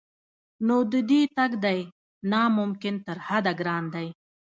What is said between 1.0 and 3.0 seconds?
دې تګ دی نا ممکن